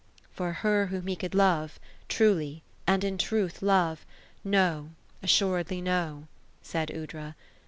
"For 0.31 0.51
her 0.51 0.87
whom 0.87 1.05
he 1.05 1.15
could 1.15 1.35
love,— 1.35 1.79
truly, 2.09 2.63
and 2.87 3.03
in 3.03 3.19
truth, 3.19 3.61
love,— 3.61 4.03
no, 4.57 4.89
as 5.21 5.29
suredly 5.29 5.79
no;" 5.79 6.27
said 6.63 6.89
Aoudra. 6.89 7.35